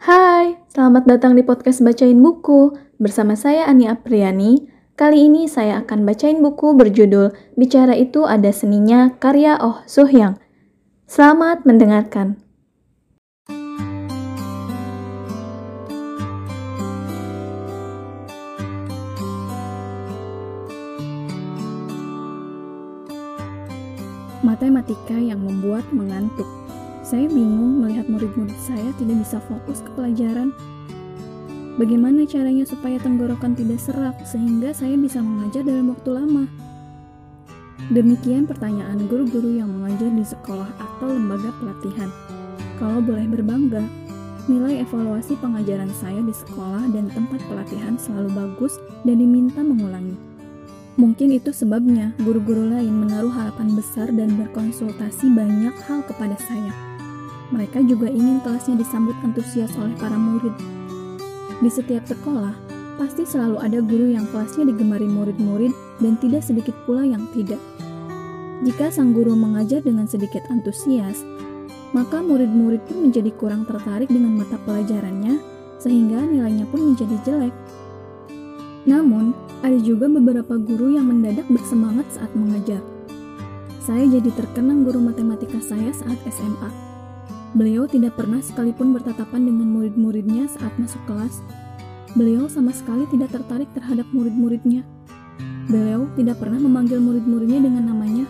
[0.00, 2.72] Hai, selamat datang di podcast Bacain Buku.
[2.96, 4.64] Bersama saya Ani Apriani.
[4.96, 10.40] Kali ini saya akan bacain buku berjudul Bicara Itu Ada Seninya karya Oh Suhyang.
[11.04, 12.40] Selamat mendengarkan.
[24.40, 26.59] Matematika yang membuat mengantuk.
[27.10, 30.54] Saya bingung melihat murid-murid saya tidak bisa fokus ke pelajaran.
[31.74, 36.46] Bagaimana caranya supaya tenggorokan tidak serak sehingga saya bisa mengajar dalam waktu lama?
[37.90, 42.06] Demikian pertanyaan guru-guru yang mengajar di sekolah atau lembaga pelatihan.
[42.78, 43.82] Kalau boleh berbangga,
[44.46, 50.14] nilai evaluasi pengajaran saya di sekolah dan tempat pelatihan selalu bagus dan diminta mengulangi.
[50.94, 56.89] Mungkin itu sebabnya guru-guru lain menaruh harapan besar dan berkonsultasi banyak hal kepada saya.
[57.50, 60.54] Mereka juga ingin kelasnya disambut antusias oleh para murid.
[61.60, 62.54] Di setiap sekolah,
[62.96, 67.58] pasti selalu ada guru yang kelasnya digemari murid-murid dan tidak sedikit pula yang tidak.
[68.60, 71.24] Jika sang guru mengajar dengan sedikit antusias,
[71.90, 75.40] maka murid-murid pun menjadi kurang tertarik dengan mata pelajarannya,
[75.80, 77.54] sehingga nilainya pun menjadi jelek.
[78.84, 82.80] Namun, ada juga beberapa guru yang mendadak bersemangat saat mengajar.
[83.80, 86.70] Saya jadi terkenang guru matematika saya saat SMA.
[87.50, 91.42] Beliau tidak pernah sekalipun bertatapan dengan murid-muridnya saat masuk kelas.
[92.14, 94.86] Beliau sama sekali tidak tertarik terhadap murid-muridnya.
[95.66, 98.26] Beliau tidak pernah memanggil murid-muridnya dengan namanya.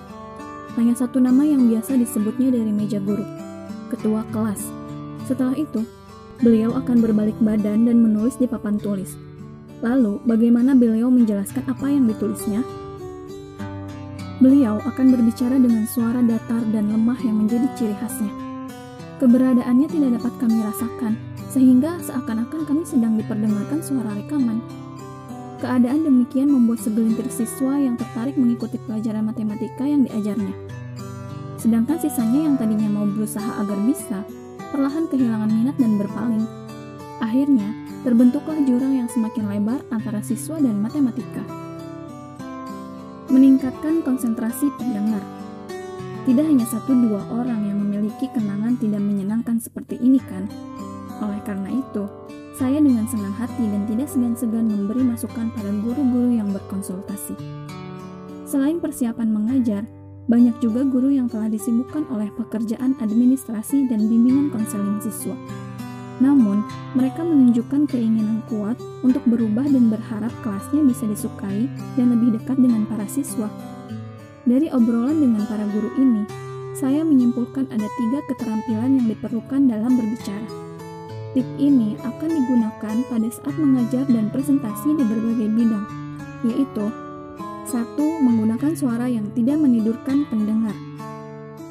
[0.80, 3.24] Hanya satu nama yang biasa disebutnya dari meja guru,
[3.92, 4.64] ketua kelas.
[5.28, 5.84] Setelah itu,
[6.40, 9.20] beliau akan berbalik badan dan menulis di papan tulis.
[9.84, 12.64] Lalu, bagaimana beliau menjelaskan apa yang ditulisnya?
[14.40, 18.49] Beliau akan berbicara dengan suara datar dan lemah yang menjadi ciri khasnya.
[19.20, 21.12] Keberadaannya tidak dapat kami rasakan,
[21.52, 24.64] sehingga seakan-akan kami sedang diperdengarkan suara rekaman.
[25.60, 30.56] Keadaan demikian membuat segelintir siswa yang tertarik mengikuti pelajaran matematika yang diajarnya.
[31.60, 34.24] Sedangkan sisanya yang tadinya mau berusaha agar bisa,
[34.72, 36.48] perlahan kehilangan minat dan berpaling.
[37.20, 41.44] Akhirnya, terbentuklah jurang yang semakin lebar antara siswa dan matematika.
[43.28, 45.39] Meningkatkan konsentrasi pendengar.
[46.28, 50.44] Tidak hanya satu dua orang yang memiliki kenangan tidak menyenangkan seperti ini kan?
[51.24, 52.04] Oleh karena itu,
[52.60, 57.32] saya dengan senang hati dan tidak segan-segan memberi masukan pada guru-guru yang berkonsultasi.
[58.44, 59.88] Selain persiapan mengajar,
[60.28, 65.32] banyak juga guru yang telah disibukkan oleh pekerjaan administrasi dan bimbingan konseling siswa.
[66.20, 66.60] Namun,
[66.92, 71.64] mereka menunjukkan keinginan kuat untuk berubah dan berharap kelasnya bisa disukai
[71.96, 73.48] dan lebih dekat dengan para siswa.
[74.48, 76.24] Dari obrolan dengan para guru ini,
[76.72, 80.48] saya menyimpulkan ada tiga keterampilan yang diperlukan dalam berbicara.
[81.36, 85.86] Tip ini akan digunakan pada saat mengajar dan presentasi di berbagai bidang,
[86.48, 86.88] yaitu
[87.68, 90.74] satu, menggunakan suara yang tidak menidurkan pendengar.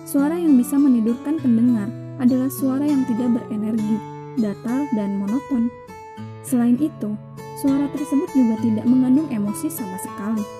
[0.05, 1.89] Suara yang bisa menidurkan pendengar
[2.21, 3.97] adalah suara yang tidak berenergi,
[4.37, 5.73] datar, dan monoton.
[6.45, 7.17] Selain itu,
[7.59, 10.58] suara tersebut juga tidak mengandung emosi sama sekali.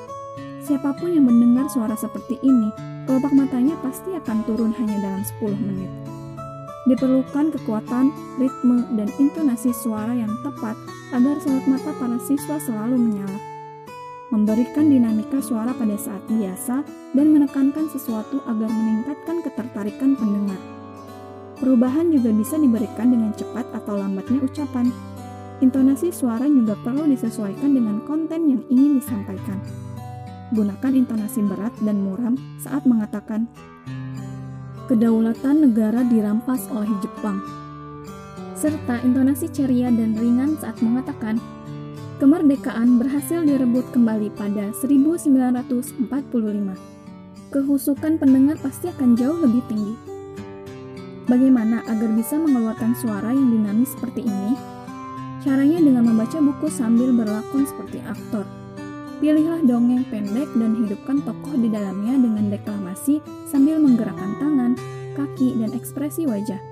[0.69, 2.69] Siapa pun yang mendengar suara seperti ini,
[3.09, 5.89] kelopak matanya pasti akan turun hanya dalam 10 menit.
[6.85, 10.77] Diperlukan kekuatan, ritme, dan intonasi suara yang tepat
[11.09, 13.41] agar sorot mata para siswa selalu menyala.
[14.29, 16.85] Memberikan dinamika suara pada saat biasa
[17.17, 20.61] dan menekankan sesuatu agar meningkatkan ketertarikan pendengar.
[21.57, 24.93] Perubahan juga bisa diberikan dengan cepat atau lambatnya ucapan.
[25.65, 29.88] Intonasi suara juga perlu disesuaikan dengan konten yang ingin disampaikan
[30.49, 33.45] gunakan intonasi berat dan muram saat mengatakan
[34.89, 37.37] kedaulatan negara dirampas oleh Jepang.
[38.57, 41.37] Serta intonasi ceria dan ringan saat mengatakan
[42.17, 46.09] kemerdekaan berhasil direbut kembali pada 1945.
[47.49, 49.95] Kehusukan pendengar pasti akan jauh lebih tinggi.
[51.29, 54.57] Bagaimana agar bisa mengeluarkan suara yang dinamis seperti ini?
[55.45, 58.58] Caranya dengan membaca buku sambil berlakon seperti aktor.
[59.19, 63.19] Pilihlah dongeng pendek dan hidupkan tokoh di dalamnya dengan deklamasi
[63.51, 64.79] sambil menggerakkan tangan,
[65.19, 66.63] kaki, dan ekspresi wajah.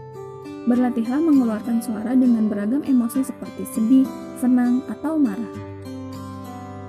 [0.63, 4.07] Berlatihlah mengeluarkan suara dengan beragam emosi seperti sedih,
[4.39, 5.51] senang, atau marah.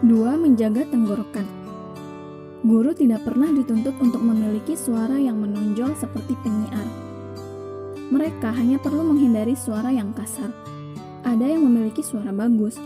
[0.07, 0.15] 2.
[0.39, 1.47] Menjaga tenggorokan.
[2.63, 6.87] Guru tidak pernah dituntut untuk memiliki suara yang menonjol seperti penyiar.
[8.15, 10.55] Mereka hanya perlu menghindari suara yang kasar.
[11.27, 12.79] Ada yang memiliki suara bagus,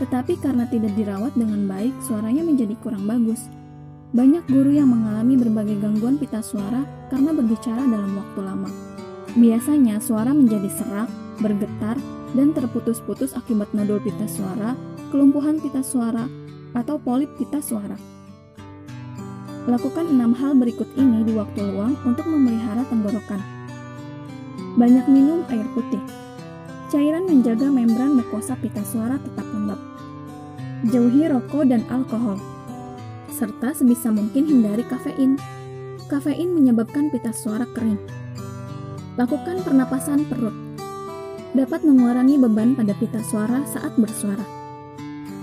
[0.00, 3.52] tetapi karena tidak dirawat dengan baik, suaranya menjadi kurang bagus.
[4.16, 6.82] Banyak guru yang mengalami berbagai gangguan pita suara
[7.12, 8.70] karena berbicara dalam waktu lama.
[9.36, 11.06] Biasanya suara menjadi serak,
[11.38, 12.00] bergetar,
[12.34, 14.74] dan terputus-putus akibat nodul pita suara,
[15.14, 16.26] kelumpuhan pita suara,
[16.74, 17.94] atau polip pita suara.
[19.68, 23.38] Lakukan enam hal berikut ini di waktu luang untuk memelihara tenggorokan.
[24.74, 26.19] Banyak minum air putih.
[26.90, 29.78] Cairan menjaga membran mukosa pita suara tetap lembab.
[30.90, 32.34] Jauhi rokok dan alkohol.
[33.30, 35.38] Serta sebisa mungkin hindari kafein.
[36.10, 38.02] Kafein menyebabkan pita suara kering
[39.14, 40.50] Lakukan pernapasan perut.
[41.54, 44.42] Dapat mengurangi beban pada pita suara saat bersuara.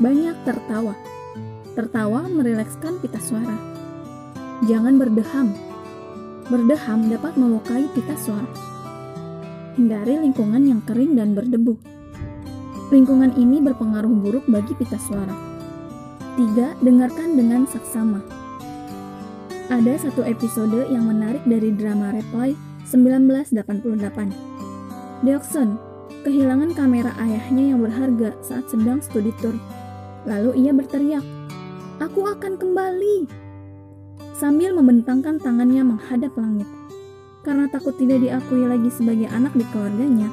[0.04, 1.00] Banyak tertawa.
[1.80, 3.56] Tertawa merilekskan pita suara.
[4.68, 5.56] Jangan berdeham.
[6.52, 8.67] Berdeham dapat melukai pita suara.
[9.78, 11.78] Hindari lingkungan yang kering dan berdebu.
[12.90, 15.38] Lingkungan ini berpengaruh buruk bagi pita suara.
[16.34, 16.82] 3.
[16.82, 18.26] Dengarkan dengan saksama.
[19.70, 22.58] Ada satu episode yang menarik dari drama Reply
[22.90, 24.34] 1988.
[25.22, 25.78] Deokson
[26.26, 29.54] kehilangan kamera ayahnya yang berharga saat sedang studi tour.
[30.26, 31.22] Lalu ia berteriak,
[32.02, 33.30] "Aku akan kembali!"
[34.34, 36.66] Sambil membentangkan tangannya menghadap langit.
[37.48, 40.28] Karena takut tidak diakui lagi sebagai anak di keluarganya,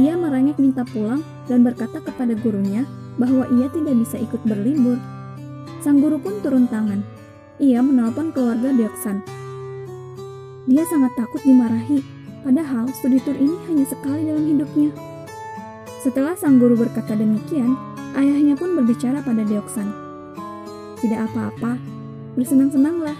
[0.00, 2.88] ia merengek minta pulang dan berkata kepada gurunya
[3.20, 4.96] bahwa ia tidak bisa ikut berlibur.
[5.84, 7.04] Sang guru pun turun tangan.
[7.60, 9.44] Ia menelpon keluarga Deoksan
[10.64, 12.00] dia sangat takut dimarahi,
[12.40, 14.96] padahal studi tour ini hanya sekali dalam hidupnya.
[16.00, 17.76] Setelah sang guru berkata demikian,
[18.16, 19.92] ayahnya pun berbicara pada Deoksan.
[21.04, 21.76] Tidak apa-apa,
[22.32, 23.16] bersenang-senanglah.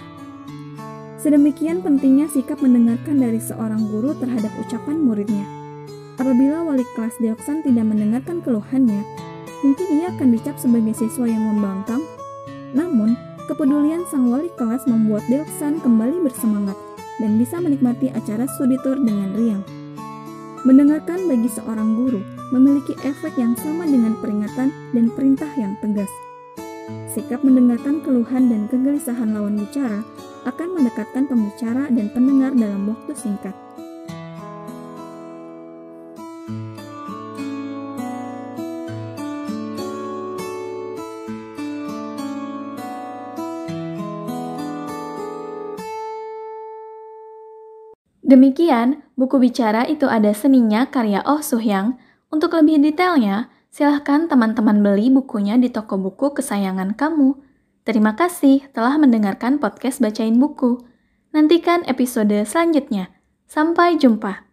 [1.25, 5.41] Sedemikian pentingnya sikap mendengarkan dari seorang guru terhadap ucapan muridnya.
[6.21, 9.01] Apabila wali kelas Deoksan tidak mendengarkan keluhannya,
[9.65, 12.05] mungkin ia akan dicap sebagai siswa yang membangkang.
[12.77, 13.17] Namun,
[13.49, 16.77] kepedulian sang wali kelas membuat Deoksan kembali bersemangat
[17.17, 19.65] dan bisa menikmati acara studi dengan riang.
[20.61, 22.21] Mendengarkan bagi seorang guru
[22.53, 26.13] memiliki efek yang sama dengan peringatan dan perintah yang tegas.
[27.09, 30.05] Sikap mendengarkan keluhan dan kegelisahan lawan bicara
[30.45, 33.53] akan mendekatkan pembicara dan pendengar dalam waktu singkat.
[48.25, 52.01] Demikian, buku bicara itu ada seninya karya Oh Suhyang.
[52.33, 57.44] Untuk lebih detailnya, silahkan teman-teman beli bukunya di toko buku kesayangan kamu.
[57.85, 60.81] Terima kasih telah mendengarkan podcast Bacain Buku.
[61.37, 63.13] Nantikan episode selanjutnya.
[63.45, 64.49] Sampai jumpa.